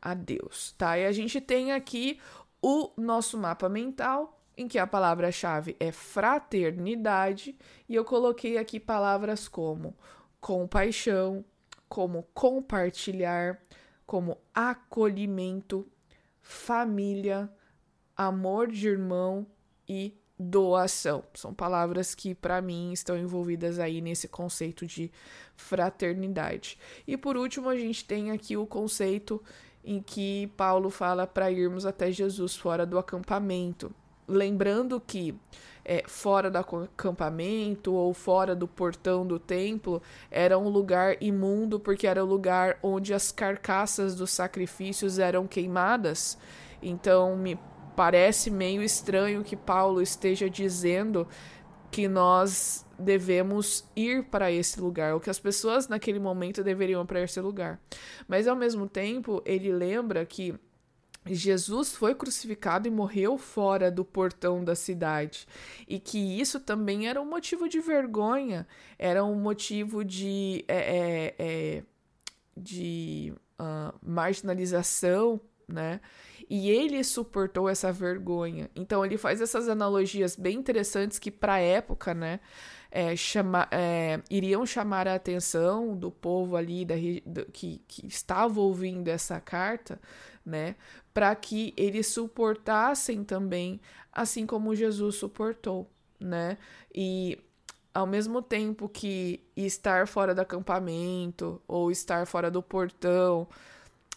a 0.00 0.14
Deus, 0.14 0.74
tá? 0.76 0.98
E 0.98 1.06
a 1.06 1.12
gente 1.12 1.40
tem 1.40 1.72
aqui 1.72 2.20
o 2.62 2.90
nosso 2.96 3.38
mapa 3.38 3.68
mental, 3.68 4.38
em 4.56 4.68
que 4.68 4.78
a 4.78 4.86
palavra-chave 4.86 5.74
é 5.80 5.90
fraternidade, 5.90 7.56
e 7.88 7.94
eu 7.94 8.04
coloquei 8.04 8.58
aqui 8.58 8.78
palavras 8.78 9.48
como 9.48 9.96
compaixão, 10.38 11.44
como 11.88 12.24
compartilhar, 12.34 13.58
como 14.06 14.36
acolhimento, 14.54 15.90
família, 16.42 17.50
amor 18.16 18.68
de 18.68 18.88
irmão 18.88 19.46
e 19.88 20.19
doação. 20.40 21.22
São 21.34 21.52
palavras 21.52 22.14
que, 22.14 22.34
para 22.34 22.62
mim, 22.62 22.92
estão 22.92 23.16
envolvidas 23.16 23.78
aí 23.78 24.00
nesse 24.00 24.26
conceito 24.26 24.86
de 24.86 25.10
fraternidade. 25.54 26.78
E 27.06 27.16
por 27.16 27.36
último, 27.36 27.68
a 27.68 27.76
gente 27.76 28.04
tem 28.04 28.30
aqui 28.30 28.56
o 28.56 28.66
conceito 28.66 29.42
em 29.84 30.00
que 30.00 30.50
Paulo 30.56 30.90
fala 30.90 31.26
para 31.26 31.50
irmos 31.50 31.84
até 31.84 32.10
Jesus 32.10 32.56
fora 32.56 32.86
do 32.86 32.98
acampamento. 32.98 33.92
Lembrando 34.26 35.00
que 35.00 35.34
é, 35.84 36.04
fora 36.06 36.50
do 36.50 36.58
acampamento 36.58 37.92
ou 37.92 38.14
fora 38.14 38.54
do 38.54 38.68
portão 38.68 39.26
do 39.26 39.38
templo 39.38 40.00
era 40.30 40.58
um 40.58 40.68
lugar 40.68 41.16
imundo, 41.20 41.80
porque 41.80 42.06
era 42.06 42.24
o 42.24 42.28
lugar 42.28 42.78
onde 42.82 43.12
as 43.12 43.32
carcaças 43.32 44.14
dos 44.14 44.30
sacrifícios 44.30 45.18
eram 45.18 45.46
queimadas. 45.46 46.38
Então, 46.82 47.36
me 47.36 47.58
parece 47.96 48.50
meio 48.50 48.82
estranho 48.82 49.44
que 49.44 49.56
Paulo 49.56 50.00
esteja 50.00 50.48
dizendo 50.48 51.26
que 51.90 52.06
nós 52.06 52.86
devemos 52.98 53.84
ir 53.96 54.24
para 54.24 54.52
esse 54.52 54.80
lugar, 54.80 55.14
ou 55.14 55.20
que 55.20 55.30
as 55.30 55.40
pessoas 55.40 55.88
naquele 55.88 56.18
momento 56.18 56.62
deveriam 56.62 57.04
para 57.04 57.20
esse 57.22 57.40
lugar. 57.40 57.80
Mas 58.28 58.46
ao 58.46 58.54
mesmo 58.54 58.88
tempo, 58.88 59.42
ele 59.44 59.72
lembra 59.72 60.24
que 60.24 60.54
Jesus 61.26 61.94
foi 61.94 62.14
crucificado 62.14 62.88
e 62.88 62.90
morreu 62.90 63.36
fora 63.36 63.90
do 63.90 64.04
portão 64.04 64.64
da 64.64 64.74
cidade. 64.74 65.46
E 65.86 65.98
que 65.98 66.18
isso 66.40 66.60
também 66.60 67.08
era 67.08 67.20
um 67.20 67.26
motivo 67.26 67.68
de 67.68 67.80
vergonha, 67.80 68.66
era 68.98 69.24
um 69.24 69.34
motivo 69.34 70.04
de, 70.04 70.64
é, 70.66 70.76
é, 70.76 71.34
é, 71.38 71.82
de 72.56 73.34
uh, 73.60 73.94
marginalização, 74.02 75.40
né? 75.68 76.00
E 76.50 76.68
ele 76.68 77.04
suportou 77.04 77.68
essa 77.68 77.92
vergonha. 77.92 78.68
Então 78.74 79.06
ele 79.06 79.16
faz 79.16 79.40
essas 79.40 79.68
analogias 79.68 80.34
bem 80.34 80.58
interessantes 80.58 81.16
que 81.16 81.30
para 81.30 81.60
época, 81.60 82.12
né, 82.12 82.40
é, 82.90 83.14
chama, 83.14 83.68
é, 83.70 84.20
iriam 84.28 84.66
chamar 84.66 85.06
a 85.06 85.14
atenção 85.14 85.96
do 85.96 86.10
povo 86.10 86.56
ali 86.56 86.84
da, 86.84 86.96
do, 87.24 87.44
que, 87.52 87.80
que 87.86 88.04
estava 88.04 88.60
ouvindo 88.60 89.06
essa 89.06 89.38
carta, 89.38 90.00
né, 90.44 90.74
para 91.14 91.32
que 91.36 91.72
eles 91.76 92.08
suportassem 92.08 93.22
também, 93.22 93.80
assim 94.12 94.44
como 94.44 94.74
Jesus 94.74 95.14
suportou, 95.14 95.88
né, 96.18 96.58
e 96.92 97.38
ao 97.94 98.08
mesmo 98.08 98.42
tempo 98.42 98.88
que 98.88 99.40
estar 99.56 100.08
fora 100.08 100.34
do 100.34 100.40
acampamento 100.40 101.62
ou 101.68 101.92
estar 101.92 102.26
fora 102.26 102.50
do 102.50 102.60
portão 102.60 103.46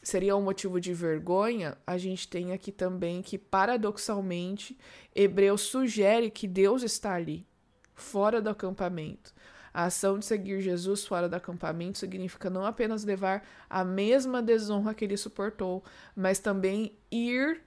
seria 0.03 0.35
um 0.35 0.41
motivo 0.41 0.79
de 0.79 0.93
vergonha, 0.93 1.77
a 1.87 1.97
gente 1.97 2.27
tem 2.27 2.51
aqui 2.51 2.71
também 2.71 3.21
que, 3.21 3.37
paradoxalmente, 3.37 4.77
Hebreus 5.15 5.61
sugere 5.61 6.29
que 6.29 6.47
Deus 6.47 6.83
está 6.83 7.13
ali, 7.13 7.47
fora 7.95 8.41
do 8.41 8.49
acampamento. 8.49 9.33
A 9.73 9.85
ação 9.85 10.19
de 10.19 10.25
seguir 10.25 10.61
Jesus 10.61 11.03
fora 11.05 11.27
do 11.27 11.35
acampamento 11.35 11.97
significa 11.97 12.49
não 12.49 12.63
apenas 12.63 13.03
levar 13.03 13.43
a 13.67 13.83
mesma 13.83 14.41
desonra 14.41 14.93
que 14.93 15.03
ele 15.03 15.17
suportou, 15.17 15.83
mas 16.15 16.37
também 16.37 16.95
ir 17.09 17.61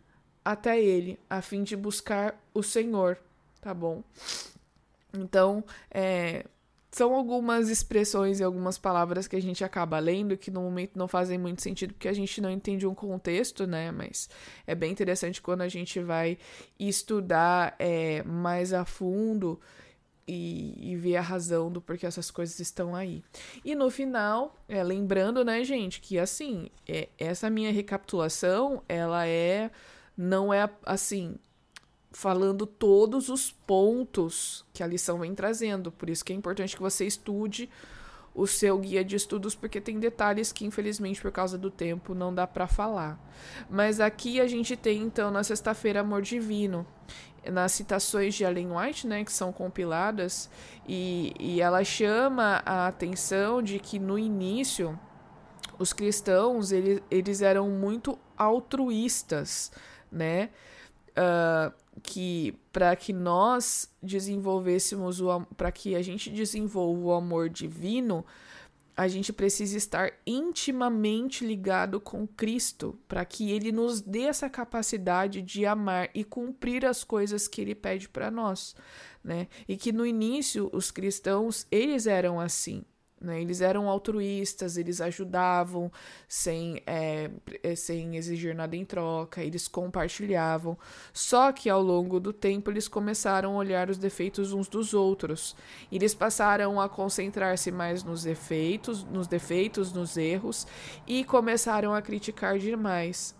até 0.44 0.80
ele, 0.80 1.18
a 1.28 1.42
fim 1.42 1.64
de 1.64 1.76
buscar 1.76 2.40
o 2.54 2.62
Senhor, 2.62 3.18
tá 3.60 3.74
bom? 3.74 4.04
Então, 5.12 5.64
é, 5.90 6.44
são 6.90 7.14
algumas 7.14 7.68
expressões 7.68 8.40
e 8.40 8.44
algumas 8.44 8.78
palavras 8.78 9.26
que 9.26 9.36
a 9.36 9.42
gente 9.42 9.64
acaba 9.64 9.98
lendo 9.98 10.36
que 10.36 10.50
no 10.50 10.62
momento 10.62 10.96
não 10.96 11.08
fazem 11.08 11.36
muito 11.36 11.62
sentido 11.62 11.92
porque 11.92 12.08
a 12.08 12.12
gente 12.12 12.40
não 12.40 12.50
entende 12.50 12.86
um 12.86 12.94
contexto, 12.94 13.66
né? 13.66 13.90
Mas 13.90 14.28
é 14.66 14.74
bem 14.74 14.92
interessante 14.92 15.42
quando 15.42 15.62
a 15.62 15.68
gente 15.68 16.00
vai 16.00 16.38
estudar 16.78 17.74
é, 17.78 18.22
mais 18.22 18.72
a 18.72 18.84
fundo 18.84 19.60
e, 20.26 20.92
e, 20.92 20.96
ver 20.96 21.16
a 21.16 21.20
razão 21.20 21.70
do 21.70 21.80
porquê 21.80 22.06
essas 22.06 22.30
coisas 22.30 22.58
estão 22.58 22.96
aí. 22.96 23.22
E 23.64 23.74
no 23.74 23.90
final, 23.90 24.56
é, 24.68 24.82
lembrando, 24.82 25.44
né, 25.44 25.62
gente, 25.62 26.00
que 26.00 26.18
assim, 26.18 26.68
é, 26.88 27.08
essa 27.16 27.48
minha 27.48 27.72
recapitulação, 27.72 28.82
ela 28.88 29.26
é. 29.26 29.70
Não 30.18 30.52
é 30.52 30.68
assim, 30.86 31.36
falando 32.16 32.64
todos 32.64 33.28
os 33.28 33.52
pontos 33.52 34.64
que 34.72 34.82
a 34.82 34.86
lição 34.86 35.18
vem 35.18 35.34
trazendo. 35.34 35.92
Por 35.92 36.08
isso 36.08 36.24
que 36.24 36.32
é 36.32 36.36
importante 36.36 36.74
que 36.74 36.80
você 36.80 37.06
estude 37.06 37.68
o 38.34 38.46
seu 38.46 38.78
guia 38.78 39.04
de 39.04 39.16
estudos, 39.16 39.54
porque 39.54 39.82
tem 39.82 40.00
detalhes 40.00 40.50
que, 40.50 40.64
infelizmente, 40.64 41.20
por 41.20 41.30
causa 41.30 41.58
do 41.58 41.70
tempo, 41.70 42.14
não 42.14 42.34
dá 42.34 42.46
para 42.46 42.66
falar. 42.66 43.20
Mas 43.68 44.00
aqui 44.00 44.40
a 44.40 44.46
gente 44.46 44.78
tem, 44.78 45.02
então, 45.02 45.30
na 45.30 45.44
sexta-feira, 45.44 46.00
Amor 46.00 46.22
Divino, 46.22 46.86
nas 47.52 47.72
citações 47.72 48.34
de 48.34 48.44
Ellen 48.44 48.72
White, 48.74 49.06
né, 49.06 49.22
que 49.22 49.32
são 49.32 49.52
compiladas, 49.52 50.48
e, 50.88 51.34
e 51.38 51.60
ela 51.60 51.84
chama 51.84 52.62
a 52.64 52.86
atenção 52.86 53.62
de 53.62 53.78
que 53.78 53.98
no 53.98 54.18
início 54.18 54.98
os 55.78 55.92
cristãos 55.92 56.72
eles, 56.72 57.02
eles 57.10 57.42
eram 57.42 57.68
muito 57.68 58.18
altruístas, 58.38 59.70
né? 60.10 60.48
Uh, 61.10 61.85
que 62.02 62.54
para 62.72 62.94
que 62.94 63.12
nós 63.12 63.90
desenvolvêssemos 64.02 65.20
o 65.20 65.40
para 65.56 65.72
que 65.72 65.94
a 65.94 66.02
gente 66.02 66.30
desenvolva 66.30 67.00
o 67.00 67.12
amor 67.12 67.48
divino, 67.48 68.24
a 68.96 69.08
gente 69.08 69.32
precisa 69.32 69.76
estar 69.76 70.12
intimamente 70.26 71.44
ligado 71.44 72.00
com 72.00 72.26
Cristo, 72.26 72.98
para 73.06 73.24
que 73.26 73.50
ele 73.50 73.70
nos 73.70 74.00
dê 74.00 74.22
essa 74.22 74.48
capacidade 74.48 75.42
de 75.42 75.66
amar 75.66 76.08
e 76.14 76.24
cumprir 76.24 76.86
as 76.86 77.04
coisas 77.04 77.46
que 77.46 77.60
ele 77.60 77.74
pede 77.74 78.08
para 78.08 78.30
nós, 78.30 78.74
né? 79.22 79.48
E 79.68 79.76
que 79.76 79.92
no 79.92 80.06
início 80.06 80.70
os 80.72 80.90
cristãos, 80.90 81.66
eles 81.70 82.06
eram 82.06 82.40
assim, 82.40 82.82
né? 83.20 83.40
Eles 83.40 83.60
eram 83.60 83.88
altruístas, 83.88 84.76
eles 84.76 85.00
ajudavam 85.00 85.90
sem, 86.28 86.82
é, 86.86 87.30
é, 87.62 87.74
sem 87.74 88.16
exigir 88.16 88.54
nada 88.54 88.76
em 88.76 88.84
troca, 88.84 89.42
eles 89.42 89.66
compartilhavam. 89.66 90.76
Só 91.12 91.52
que 91.52 91.70
ao 91.70 91.82
longo 91.82 92.20
do 92.20 92.32
tempo 92.32 92.70
eles 92.70 92.88
começaram 92.88 93.54
a 93.54 93.56
olhar 93.56 93.88
os 93.88 93.98
defeitos 93.98 94.52
uns 94.52 94.68
dos 94.68 94.92
outros. 94.94 95.56
Eles 95.90 96.14
passaram 96.14 96.80
a 96.80 96.88
concentrar-se 96.88 97.70
mais 97.70 98.04
nos 98.04 98.22
defeitos, 98.24 99.04
nos 99.04 99.26
defeitos, 99.26 99.92
nos 99.92 100.16
erros 100.16 100.66
e 101.06 101.24
começaram 101.24 101.94
a 101.94 102.02
criticar 102.02 102.58
demais. 102.58 103.34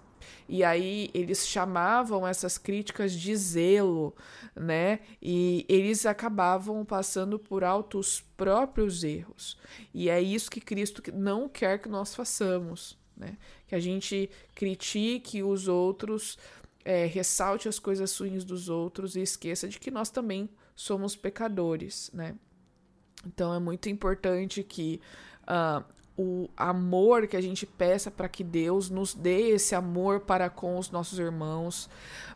E 0.49 0.63
aí 0.63 1.11
eles 1.13 1.47
chamavam 1.47 2.27
essas 2.27 2.59
críticas 2.59 3.13
de 3.13 3.35
zelo, 3.37 4.15
né? 4.55 5.01
E 5.21 5.65
eles 5.69 6.07
acabavam 6.07 6.85
passando 6.85 7.39
por 7.39 7.65
alto 7.65 7.99
os 7.99 8.21
próprios 8.37 9.05
erros. 9.05 9.59
E 9.93 10.09
é 10.09 10.21
isso 10.21 10.51
que 10.51 10.61
Cristo 10.61 11.03
não 11.15 11.49
quer 11.49 11.79
que 11.79 11.89
nós 11.89 12.15
façamos, 12.15 12.99
né? 13.17 13.37
Que 13.67 13.75
a 13.75 13.81
gente 13.81 14.31
critique 14.55 15.43
os 15.43 15.69
outros, 15.69 16.39
é, 16.85 17.07
ressalte 17.07 17.69
as 17.69 17.79
coisas 17.79 18.17
ruins 18.17 18.45
dos 18.45 18.69
outros 18.69 19.17
e 19.17 19.21
esqueça 19.21 19.69
de 19.69 19.79
que 19.79 19.91
nós 19.91 20.11
também 20.11 20.49
somos 20.75 21.17
pecadores, 21.17 22.11
né? 22.13 22.37
Então 23.27 23.53
é 23.53 23.59
muito 23.59 23.89
importante 23.89 24.63
que 24.63 25.01
uh, 25.43 25.85
o 26.17 26.49
amor 26.57 27.27
que 27.27 27.37
a 27.37 27.41
gente 27.41 27.67
peça 27.67 28.11
para 28.11 28.29
que 28.29 28.43
Deus 28.43 28.89
nos 28.89 29.15
dê 29.15 29.51
esse 29.51 29.75
amor 29.75 30.21
para 30.21 30.49
com 30.49 30.79
os 30.79 30.91
nossos 30.91 31.19
irmãos, 31.19 31.91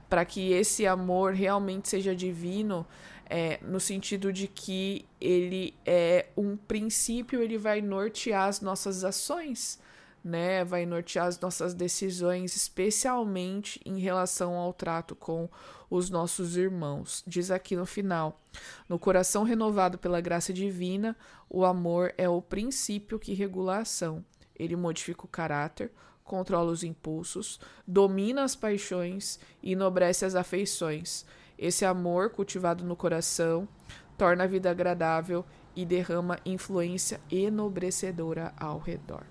para 0.09 0.25
que 0.25 0.53
esse 0.53 0.87
amor 0.87 1.33
realmente 1.33 1.89
seja 1.89 2.15
divino, 2.15 2.87
é, 3.29 3.59
no 3.63 3.79
sentido 3.79 4.33
de 4.33 4.49
que 4.49 5.07
ele 5.21 5.75
é 5.87 6.27
um 6.37 6.57
princípio, 6.57 7.41
ele 7.41 7.57
vai 7.57 7.81
nortear 7.81 8.49
as 8.49 8.61
nossas 8.61 9.05
ações, 9.05 9.79
né? 10.23 10.65
Vai 10.65 10.87
nortear 10.87 11.27
as 11.27 11.39
nossas 11.39 11.75
decisões, 11.75 12.55
especialmente 12.55 13.81
em 13.85 13.99
relação 13.99 14.55
ao 14.55 14.73
trato 14.73 15.15
com 15.17 15.49
os 15.89 16.09
nossos 16.09 16.57
irmãos. 16.57 17.25
Diz 17.27 17.51
aqui 17.51 17.75
no 17.75 17.87
final: 17.87 18.41
No 18.89 18.99
coração 18.99 19.43
renovado 19.43 19.99
pela 19.99 20.21
graça 20.21 20.53
divina, 20.53 21.17
o 21.49 21.65
amor 21.65 22.15
é 22.17 22.29
o 22.29 22.41
princípio 22.41 23.19
que 23.19 23.35
regula 23.35 23.77
a 23.77 23.81
ação. 23.81 24.25
Ele 24.55 24.77
modifica 24.77 25.25
o 25.25 25.29
caráter, 25.29 25.91
controla 26.23 26.71
os 26.71 26.85
impulsos, 26.85 27.59
domina 27.87 28.45
as 28.45 28.55
paixões 28.55 29.41
e 29.63 29.73
enobrece 29.73 30.25
as 30.25 30.35
afeições. 30.35 31.25
Esse 31.59 31.85
amor, 31.85 32.31
cultivado 32.31 32.85
no 32.85 32.97
coração, 32.97 33.69
torna 34.17 34.45
a 34.45 34.47
vida 34.47 34.71
agradável 34.71 35.45
e 35.75 35.85
derrama 35.85 36.39
influência 36.45 37.21
enobrecedora 37.31 38.53
ao 38.57 38.79
redor. 38.79 39.25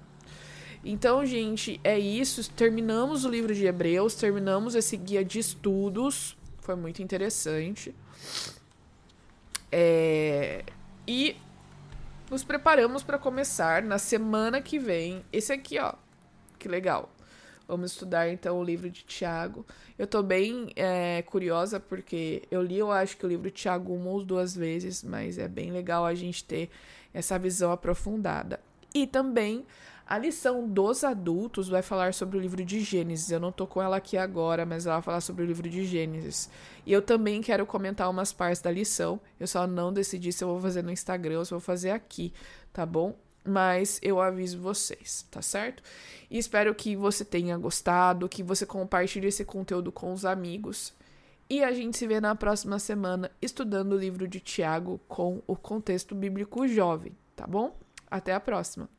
Então, 0.84 1.26
gente, 1.26 1.80
é 1.84 2.00
isso. 2.00 2.50
Terminamos 2.52 3.26
o 3.26 3.30
livro 3.30 3.54
de 3.54 3.66
Hebreus, 3.66 4.16
terminamos 4.16 4.76
esse 4.76 4.96
guia 4.96 5.24
de 5.24 5.40
estudos 5.40 6.38
foi 6.70 6.76
muito 6.76 7.02
interessante. 7.02 7.96
É, 9.72 10.64
e 11.08 11.36
nos 12.30 12.44
preparamos 12.44 13.02
para 13.02 13.18
começar 13.18 13.82
na 13.82 13.98
semana 13.98 14.62
que 14.62 14.78
vem. 14.78 15.26
Esse 15.34 15.52
aqui, 15.52 15.80
ó. 15.80 15.94
Que 16.60 16.68
legal. 16.68 17.12
Vamos 17.68 17.94
estudar 17.94 18.30
então 18.30 18.60
o 18.60 18.64
livro 18.64 18.88
de 18.88 19.04
Tiago. 19.04 19.66
Eu 19.98 20.06
tô 20.06 20.22
bem 20.22 20.72
é, 20.76 21.24
curiosa 21.24 21.80
porque 21.80 22.44
eu 22.52 22.62
li, 22.62 22.78
eu 22.78 22.92
acho 22.92 23.18
que 23.18 23.26
o 23.26 23.30
livro 23.30 23.50
de 23.50 23.56
Tiago 23.56 23.92
uma 23.92 24.12
ou 24.12 24.24
duas 24.24 24.56
vezes, 24.56 25.04
mas 25.04 25.40
é 25.40 25.48
bem 25.48 25.72
legal 25.72 26.06
a 26.06 26.14
gente 26.14 26.44
ter 26.44 26.70
essa 27.12 27.40
visão 27.40 27.72
aprofundada. 27.72 28.60
E 28.94 29.08
também 29.08 29.66
a 30.10 30.18
lição 30.18 30.68
dos 30.68 31.04
adultos 31.04 31.70
vai 31.70 31.84
falar 31.84 32.16
sobre 32.16 32.36
o 32.36 32.42
livro 32.42 32.66
de 32.66 32.80
Gênesis. 32.80 33.30
Eu 33.30 33.40
não 33.40 33.52
tô 33.52 33.68
com 33.68 33.80
ela 33.80 33.98
aqui 33.98 34.18
agora, 34.18 34.66
mas 34.66 34.88
ela 34.88 34.96
vai 34.96 35.04
falar 35.04 35.22
sobre 35.22 35.44
o 35.44 35.46
livro 35.46 35.70
de 35.70 35.86
Gênesis. 35.86 36.50
E 36.84 36.92
eu 36.92 37.00
também 37.00 37.44
quero 37.44 37.64
comentar 37.64 38.10
umas 38.10 38.34
partes 38.34 38.60
da 38.60 38.72
lição. 38.72 39.22
Eu 39.40 39.46
só 39.46 39.68
não 39.68 39.94
decidi 39.94 40.34
se 40.34 40.44
eu 40.44 40.48
vou 40.48 40.60
fazer 40.60 40.82
no 40.82 40.90
Instagram 40.90 41.38
ou 41.38 41.46
se 41.46 41.54
eu 41.54 41.60
vou 41.60 41.64
fazer 41.64 41.92
aqui, 41.92 42.34
tá 42.74 42.88
bom? 42.88 43.16
Mas 43.46 44.00
eu 44.02 44.20
aviso 44.20 44.60
vocês, 44.60 45.28
tá 45.30 45.44
certo? 45.44 45.84
E 46.28 46.40
espero 46.40 46.74
que 46.74 46.96
você 46.96 47.24
tenha 47.24 47.56
gostado, 47.56 48.28
que 48.28 48.42
você 48.42 48.66
compartilhe 48.66 49.28
esse 49.28 49.46
conteúdo 49.46 49.92
com 49.92 50.12
os 50.12 50.26
amigos. 50.26 50.92
E 51.48 51.64
a 51.64 51.72
gente 51.72 51.96
se 51.96 52.08
vê 52.08 52.20
na 52.20 52.34
próxima 52.34 52.80
semana 52.80 53.30
estudando 53.40 53.94
o 53.94 54.00
livro 54.00 54.28
de 54.28 54.40
Tiago 54.40 55.00
com 55.08 55.44
o 55.46 55.56
contexto 55.56 56.16
bíblico 56.16 56.68
jovem, 56.68 57.16
tá 57.36 57.46
bom? 57.46 57.78
Até 58.10 58.34
a 58.34 58.40
próxima! 58.40 58.99